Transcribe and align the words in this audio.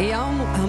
Et 0.00 0.14
à, 0.14 0.24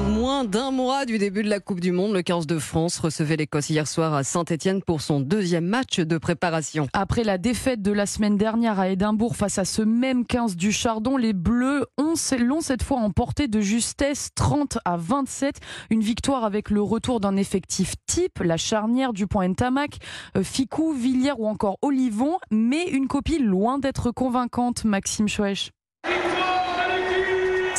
moins 0.09 0.43
d'un 0.43 0.71
mois 0.71 1.05
du 1.05 1.17
début 1.17 1.41
de 1.41 1.49
la 1.49 1.61
Coupe 1.61 1.79
du 1.79 1.93
Monde, 1.93 2.13
le 2.13 2.21
15 2.21 2.47
de 2.47 2.59
France 2.59 2.99
recevait 2.99 3.37
l'Écosse 3.37 3.69
hier 3.69 3.87
soir 3.87 4.13
à 4.13 4.25
Saint-Etienne 4.25 4.81
pour 4.83 4.99
son 4.99 5.21
deuxième 5.21 5.65
match 5.65 6.01
de 6.01 6.17
préparation. 6.17 6.87
Après 6.91 7.23
la 7.23 7.37
défaite 7.37 7.81
de 7.81 7.93
la 7.93 8.05
semaine 8.05 8.35
dernière 8.35 8.77
à 8.77 8.89
Édimbourg 8.89 9.37
face 9.37 9.57
à 9.57 9.63
ce 9.63 9.81
même 9.81 10.25
15 10.25 10.57
du 10.57 10.73
Chardon, 10.73 11.15
les 11.15 11.31
Bleus 11.31 11.85
l'ont 11.97 12.59
cette 12.59 12.83
fois 12.83 12.97
emporté 12.97 13.47
de 13.47 13.61
justesse 13.61 14.31
30 14.35 14.79
à 14.83 14.97
27. 14.97 15.61
Une 15.91 16.01
victoire 16.01 16.43
avec 16.43 16.69
le 16.69 16.81
retour 16.81 17.21
d'un 17.21 17.37
effectif 17.37 17.93
type, 18.07 18.39
la 18.39 18.57
charnière 18.57 19.13
du 19.13 19.27
point 19.27 19.47
Ntamak, 19.47 19.99
euh, 20.35 20.43
Ficou, 20.43 20.91
Villiers 20.91 21.35
ou 21.37 21.47
encore 21.47 21.77
Olivon, 21.81 22.37
mais 22.51 22.83
une 22.89 23.07
copie 23.07 23.39
loin 23.39 23.79
d'être 23.79 24.11
convaincante, 24.11 24.83
Maxime 24.83 25.29
Chouèche. 25.29 25.71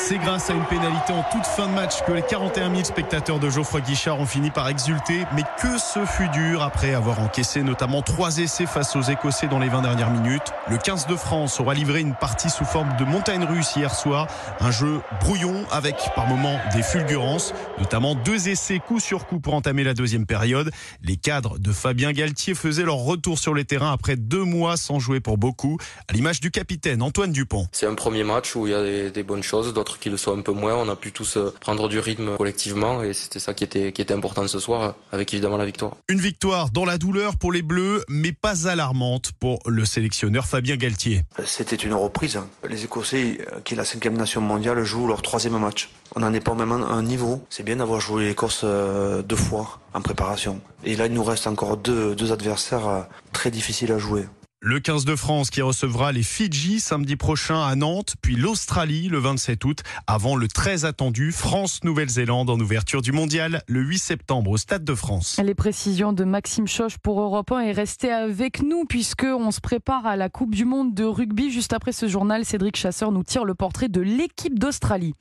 C'est 0.05 0.19
grâce 0.19 0.51
à 0.51 0.55
une 0.55 0.65
pénalité 0.65 1.13
en 1.13 1.23
toute 1.31 1.47
fin 1.47 1.69
de 1.69 1.75
match 1.75 2.03
que 2.05 2.11
les 2.11 2.23
41 2.23 2.71
000 2.71 2.83
spectateurs 2.83 3.39
de 3.39 3.49
Geoffroy 3.49 3.83
Guichard 3.83 4.19
ont 4.19 4.27
fini 4.27 4.51
par 4.51 4.69
exulter. 4.69 5.25
Mais 5.37 5.45
que 5.63 5.79
ce 5.79 6.05
fut 6.05 6.29
dur 6.31 6.61
après 6.61 6.93
avoir 6.93 7.21
encaissé 7.21 7.63
notamment 7.63 8.03
trois 8.03 8.39
essais 8.39 8.67
face 8.67 8.97
aux 8.97 9.03
Écossais 9.03 9.47
dans 9.47 9.61
les 9.61 9.69
20 9.69 9.83
dernières 9.83 10.11
minutes. 10.11 10.53
Le 10.69 10.77
15 10.77 11.07
de 11.07 11.15
France 11.15 11.61
aura 11.61 11.75
livré 11.75 12.01
une 12.01 12.17
partie 12.17 12.51
sous 12.51 12.65
forme 12.65 12.97
de 12.99 13.05
montagne 13.05 13.45
russe 13.45 13.77
hier 13.77 13.95
soir. 13.95 14.27
Un 14.59 14.73
jeu 14.73 15.01
brouillon 15.21 15.65
avec 15.71 15.95
par 16.17 16.27
moments 16.27 16.59
des 16.75 16.83
fulgurances, 16.83 17.55
notamment 17.79 18.17
deux 18.17 18.49
essais 18.49 18.81
coup 18.81 18.99
sur 18.99 19.27
coup 19.27 19.39
pour 19.39 19.55
entamer 19.55 19.85
la 19.85 19.95
deuxième 19.95 20.27
période. 20.27 20.73
Les 21.05 21.17
cadres 21.17 21.61
de 21.61 21.71
Fabien 21.71 22.11
Galtier 22.11 22.55
faisaient 22.55 22.83
leur 22.83 22.97
retour 22.97 23.39
sur 23.39 23.55
les 23.55 23.65
terrains 23.65 23.93
après 23.93 24.17
deux 24.17 24.45
mois 24.45 24.77
sans 24.77 24.99
jouer 24.99 25.21
pour 25.21 25.39
beaucoup, 25.39 25.79
à 26.09 26.13
l'image 26.13 26.41
du 26.41 26.51
capitaine 26.51 27.03
Antoine 27.03 27.31
Dupont. 27.31 27.69
C'est 27.71 27.87
un 27.87 27.95
premier 27.95 28.25
match 28.25 28.57
où 28.57 28.67
il 28.67 28.73
y 28.73 28.75
a 28.75 28.83
des, 28.83 29.11
des 29.13 29.23
bonnes 29.23 29.45
choses, 29.45 29.73
d'autres 29.73 29.92
qui 29.99 30.11
le 30.11 30.17
soit 30.17 30.35
un 30.35 30.41
peu 30.41 30.53
moins. 30.53 30.75
On 30.75 30.89
a 30.89 30.97
pu 30.97 31.13
tous 31.13 31.37
euh, 31.37 31.53
prendre 31.61 31.89
du 31.89 31.99
rythme 31.99 32.37
collectivement 32.37 33.03
et 33.03 33.13
c'était 33.13 33.39
ça 33.39 33.55
qui 33.55 33.65
était, 33.65 33.93
qui 33.93 34.03
était 34.03 34.15
important 34.15 34.47
ce 34.47 34.59
soir, 34.59 34.95
avec 35.13 35.33
évidemment 35.33 35.57
la 35.57 35.65
victoire. 35.65 35.97
Une 36.09 36.21
victoire 36.21 36.71
dans 36.71 36.85
la 36.85 36.99
douleur 36.99 37.37
pour 37.37 37.53
les 37.53 37.63
Bleus, 37.63 38.05
mais 38.09 38.33
pas 38.33 38.69
alarmante 38.69 39.33
pour 39.39 39.59
le 39.67 39.85
sélectionneur 39.85 40.47
Fabien 40.47 40.77
Galtier. 40.77 41.23
C'était 41.45 41.77
une 41.77 41.95
reprise. 41.95 42.39
Les 42.69 42.85
Écossais, 42.85 43.39
euh, 43.53 43.61
qui 43.65 43.75
est 43.75 43.77
la 43.77 43.85
cinquième 43.85 44.17
nation 44.17 44.41
mondiale, 44.41 44.83
jouent 44.85 45.07
leur 45.07 45.23
troisième 45.23 45.59
match. 45.59 45.91
On 46.15 46.21
n'en 46.21 46.33
est 46.33 46.41
pas 46.41 46.55
même 46.55 46.73
à 46.73 46.77
un 46.77 47.03
niveau. 47.03 47.45
C'est 47.51 47.63
bien 47.63 47.77
d'avoir 47.77 48.01
joué 48.01 48.25
l'Écosse 48.25 48.63
euh, 48.65 49.23
deux 49.23 49.37
fois 49.37 49.81
en 49.95 50.01
préparation. 50.01 50.61
Et 50.85 50.97
là, 50.97 51.07
il 51.07 51.13
nous 51.13 51.25
reste 51.25 51.47
encore 51.47 51.77
deux, 51.77 52.15
deux 52.15 52.33
adversaires 52.33 53.07
très 53.33 53.51
difficiles 53.51 53.93
à 53.93 53.99
jouer. 53.99 54.27
Le 54.65 54.79
15 54.79 55.05
de 55.05 55.17
France 55.17 55.51
qui 55.51 55.61
recevra 55.61 56.13
les 56.13 56.23
Fidji 56.23 56.79
samedi 56.79 57.17
prochain 57.17 57.61
à 57.67 57.75
Nantes, 57.75 58.15
puis 58.23 58.37
l'Australie 58.37 59.09
le 59.09 59.19
27 59.19 59.65
août, 59.65 59.83
avant 60.07 60.37
le 60.37 60.47
très 60.47 60.85
attendu 60.85 61.33
France-Nouvelle-Zélande 61.33 62.49
en 62.49 62.61
ouverture 62.61 63.03
du 63.03 63.11
mondial 63.11 63.65
le 63.67 63.81
8 63.81 63.99
septembre 63.99 64.53
au 64.53 64.57
Stade 64.57 64.85
de 64.85 64.95
France. 64.95 65.41
Les 65.45 65.57
précisions 65.57 66.13
de 66.13 66.23
Maxime 66.23 66.69
Choche 66.69 66.97
pour 66.99 67.21
Europe 67.21 67.51
1 67.51 67.59
est 67.59 67.73
resté 67.73 68.13
avec 68.13 68.63
nous 68.63 68.85
puisque 68.85 69.25
on 69.25 69.51
se 69.51 69.61
prépare 69.61 70.07
à 70.07 70.15
la 70.15 70.29
Coupe 70.29 70.55
du 70.55 70.65
Monde 70.65 70.95
de 70.95 71.03
rugby. 71.03 71.51
Juste 71.51 71.73
après 71.73 71.91
ce 71.91 72.07
journal, 72.07 72.45
Cédric 72.45 72.77
Chasseur 72.77 73.11
nous 73.11 73.25
tire 73.25 73.45
le 73.45 73.57
portrait 73.57 73.89
de 73.89 74.01
l'équipe 74.01 74.61
d'Australie. 74.61 75.15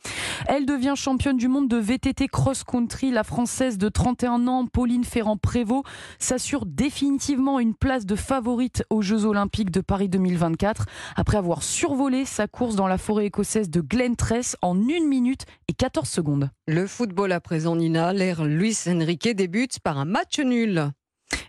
Elle 0.45 0.67
devient 0.67 0.93
championne 0.95 1.37
du 1.37 1.47
monde 1.47 1.67
de 1.67 1.77
VTT 1.77 2.27
cross-country. 2.27 3.09
La 3.09 3.23
française 3.23 3.79
de 3.79 3.89
31 3.89 4.47
ans, 4.47 4.67
Pauline 4.67 5.03
Ferrand-Prévot, 5.03 5.83
s'assure 6.19 6.67
définitivement 6.67 7.59
une 7.59 7.73
place 7.73 8.05
de 8.05 8.15
favorite 8.15 8.83
aux 8.91 9.01
Jeux 9.01 9.25
olympiques 9.25 9.30
de 9.33 9.81
Paris 9.81 10.09
2024 10.09 10.85
après 11.15 11.37
avoir 11.37 11.63
survolé 11.63 12.25
sa 12.25 12.47
course 12.47 12.75
dans 12.75 12.87
la 12.87 12.97
forêt 12.97 13.25
écossaise 13.25 13.69
de 13.69 13.79
Glentress 13.81 14.57
en 14.61 14.75
1 14.75 15.07
minute 15.07 15.45
et 15.67 15.73
14 15.73 16.07
secondes. 16.07 16.49
Le 16.67 16.85
football 16.85 17.31
à 17.31 17.39
présent, 17.39 17.75
Nina, 17.75 18.11
l'ère 18.13 18.43
Luis 18.43 18.77
Enrique 18.87 19.29
débute 19.33 19.79
par 19.79 19.97
un 19.97 20.05
match 20.05 20.39
nul. 20.39 20.91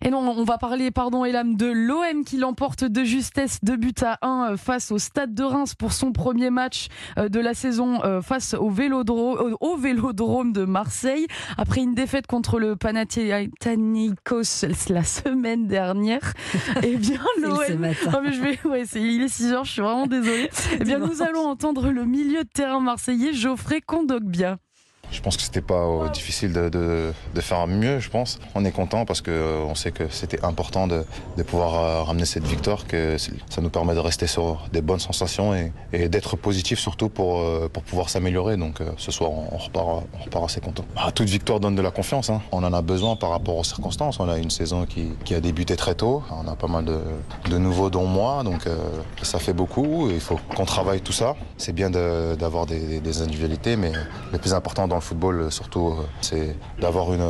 Et 0.04 0.10
non, 0.10 0.18
on 0.18 0.44
va 0.44 0.58
parler, 0.58 0.90
pardon, 0.90 1.24
Elam, 1.24 1.56
de 1.56 1.66
l'OM 1.66 2.24
qui 2.24 2.36
l'emporte 2.36 2.84
de 2.84 3.04
justesse 3.04 3.60
de 3.62 3.76
but 3.76 4.02
à 4.02 4.18
1 4.22 4.52
euh, 4.52 4.56
face 4.56 4.90
au 4.90 4.98
Stade 4.98 5.34
de 5.34 5.44
Reims 5.44 5.74
pour 5.74 5.92
son 5.92 6.12
premier 6.12 6.50
match 6.50 6.88
euh, 7.18 7.28
de 7.28 7.38
la 7.38 7.54
saison 7.54 8.02
euh, 8.04 8.20
face 8.20 8.54
au 8.54 8.68
Vélodrome, 8.68 9.56
au 9.60 9.76
Vélodrome 9.76 10.52
de 10.52 10.64
Marseille. 10.64 11.26
Après 11.56 11.82
une 11.82 11.94
défaite 11.94 12.26
contre 12.26 12.58
le 12.58 12.74
Panathinaikos 12.76 14.66
la 14.88 15.04
semaine 15.04 15.66
dernière, 15.66 16.32
eh 16.82 16.96
bien, 16.96 17.20
l'OM. 17.40 17.58
Oh, 17.60 18.18
mais 18.22 18.32
je 18.32 18.40
vais, 18.40 18.58
ouais, 18.64 18.84
il 18.96 19.22
est 19.22 19.28
6 19.28 19.52
heures, 19.52 19.64
je 19.64 19.72
suis 19.72 19.82
vraiment 19.82 20.06
désolée. 20.06 20.50
Eh 20.80 20.84
bien, 20.84 20.98
nous 20.98 21.22
allons 21.22 21.46
entendre 21.46 21.90
le 21.90 22.04
milieu 22.04 22.44
de 22.44 22.48
terrain 22.48 22.80
marseillais 22.80 23.32
Geoffrey 23.32 23.80
Kondogbia. 23.80 24.58
Je 25.12 25.20
pense 25.20 25.36
que 25.36 25.42
c'était 25.42 25.60
pas 25.60 25.84
euh, 25.84 26.08
difficile 26.08 26.52
de, 26.52 26.68
de, 26.68 27.12
de, 27.34 27.40
faire 27.40 27.66
mieux, 27.66 28.00
je 28.00 28.10
pense. 28.10 28.38
On 28.54 28.64
est 28.64 28.72
content 28.72 29.04
parce 29.04 29.20
que 29.20 29.30
euh, 29.30 29.64
on 29.64 29.74
sait 29.74 29.92
que 29.92 30.08
c'était 30.10 30.42
important 30.44 30.86
de, 30.86 31.04
de, 31.36 31.42
pouvoir 31.42 31.74
euh, 31.74 32.02
ramener 32.02 32.24
cette 32.24 32.46
victoire, 32.46 32.86
que 32.86 33.16
ça 33.18 33.60
nous 33.60 33.70
permet 33.70 33.94
de 33.94 34.00
rester 34.00 34.26
sur 34.26 34.68
des 34.72 34.80
bonnes 34.80 35.00
sensations 35.00 35.54
et, 35.54 35.72
et 35.92 36.08
d'être 36.08 36.36
positif 36.36 36.78
surtout 36.78 37.08
pour, 37.08 37.44
pour 37.70 37.82
pouvoir 37.82 38.08
s'améliorer. 38.08 38.56
Donc 38.56 38.78
ce 38.96 39.12
soir, 39.12 39.30
on 39.30 39.56
repart, 39.56 40.04
on 40.18 40.24
repart 40.24 40.44
assez 40.46 40.60
content. 40.60 40.84
Bah, 40.96 41.10
toute 41.14 41.28
victoire 41.28 41.60
donne 41.60 41.74
de 41.74 41.82
la 41.82 41.90
confiance. 41.90 42.30
Hein. 42.30 42.40
On 42.50 42.64
en 42.64 42.72
a 42.72 42.82
besoin 42.82 43.16
par 43.16 43.30
rapport 43.30 43.56
aux 43.56 43.64
circonstances. 43.64 44.18
On 44.20 44.28
a 44.28 44.38
une 44.38 44.50
saison 44.50 44.86
qui, 44.86 45.10
qui 45.24 45.34
a 45.34 45.40
débuté 45.40 45.76
très 45.76 45.94
tôt. 45.94 46.22
On 46.30 46.48
a 46.48 46.56
pas 46.56 46.68
mal 46.68 46.84
de, 46.84 46.98
de 47.50 47.58
nouveaux 47.58 47.90
dont 47.90 48.06
moi, 48.06 48.42
donc 48.44 48.66
euh, 48.66 48.76
ça 49.22 49.38
fait 49.38 49.52
beaucoup. 49.52 50.08
Il 50.10 50.20
faut 50.20 50.38
qu'on 50.56 50.64
travaille 50.64 51.00
tout 51.00 51.12
ça. 51.12 51.36
C'est 51.58 51.72
bien 51.72 51.90
d'avoir 51.90 52.66
des, 52.66 53.00
des 53.00 53.22
individualités, 53.22 53.76
mais 53.76 53.92
le 54.32 54.38
plus 54.38 54.54
important 54.54 54.88
dans 54.88 54.96
le 54.96 55.01
football, 55.02 55.50
surtout, 55.50 55.94
c'est 56.20 56.56
d'avoir 56.80 57.12
une, 57.12 57.26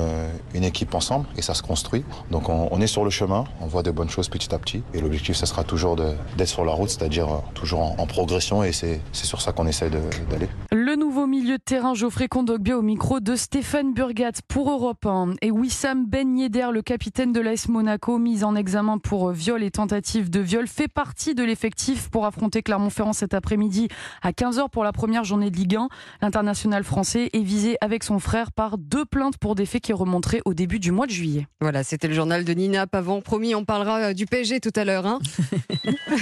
une, 0.54 0.64
équipe 0.64 0.94
ensemble 0.94 1.26
et 1.36 1.42
ça 1.42 1.54
se 1.54 1.62
construit. 1.62 2.04
Donc 2.30 2.48
on, 2.48 2.68
on, 2.70 2.80
est 2.80 2.86
sur 2.86 3.04
le 3.04 3.10
chemin, 3.10 3.44
on 3.60 3.66
voit 3.66 3.82
de 3.82 3.90
bonnes 3.90 4.10
choses 4.10 4.28
petit 4.28 4.54
à 4.54 4.58
petit 4.58 4.82
et 4.94 5.00
l'objectif, 5.00 5.36
ce 5.36 5.46
sera 5.46 5.64
toujours 5.64 5.96
d'être 5.96 6.48
sur 6.48 6.64
la 6.64 6.72
route, 6.72 6.90
c'est-à-dire 6.90 7.28
toujours 7.54 7.80
en, 7.80 7.96
en, 7.98 8.06
progression 8.06 8.62
et 8.62 8.72
c'est 8.72 9.00
sur 9.12 9.40
ça 9.40 9.52
qu'on 9.52 9.66
essaie 9.66 9.90
d'aller. 9.90 10.48
Nouveau 11.22 11.30
milieu 11.30 11.58
de 11.58 11.62
terrain, 11.62 11.94
Geoffrey 11.94 12.26
Kondogbia 12.26 12.76
au 12.76 12.82
micro 12.82 13.20
de 13.20 13.36
Stéphane 13.36 13.94
Burgat 13.94 14.32
pour 14.48 14.68
Europe 14.68 15.06
1 15.06 15.34
et 15.40 15.52
Wissam 15.52 16.04
Ben 16.04 16.36
Yedder, 16.36 16.70
le 16.72 16.82
capitaine 16.82 17.32
de 17.32 17.40
l'AS 17.40 17.68
Monaco, 17.68 18.18
mis 18.18 18.42
en 18.42 18.56
examen 18.56 18.98
pour 18.98 19.30
viol 19.30 19.62
et 19.62 19.70
tentative 19.70 20.30
de 20.30 20.40
viol, 20.40 20.66
fait 20.66 20.88
partie 20.88 21.36
de 21.36 21.44
l'effectif 21.44 22.10
pour 22.10 22.26
affronter 22.26 22.60
Clermont-Ferrand 22.60 23.12
cet 23.12 23.34
après-midi 23.34 23.86
à 24.20 24.32
15h 24.32 24.68
pour 24.70 24.82
la 24.82 24.90
première 24.90 25.22
journée 25.22 25.52
de 25.52 25.56
Ligue 25.56 25.76
1. 25.76 25.88
L'international 26.22 26.82
français 26.82 27.30
est 27.32 27.44
visé 27.44 27.76
avec 27.80 28.02
son 28.02 28.18
frère 28.18 28.50
par 28.50 28.76
deux 28.76 29.04
plaintes 29.04 29.38
pour 29.38 29.54
des 29.54 29.64
faits 29.64 29.82
qui 29.82 29.92
remonteraient 29.92 30.42
au 30.44 30.54
début 30.54 30.80
du 30.80 30.90
mois 30.90 31.06
de 31.06 31.12
juillet. 31.12 31.46
Voilà, 31.60 31.84
c'était 31.84 32.08
le 32.08 32.14
journal 32.14 32.44
de 32.44 32.52
Nina 32.52 32.88
Pavon. 32.88 33.20
Promis, 33.20 33.54
on 33.54 33.64
parlera 33.64 34.12
du 34.12 34.26
PSG 34.26 34.58
tout 34.58 34.72
à 34.74 34.84
l'heure. 34.84 35.06
Hein 35.06 35.20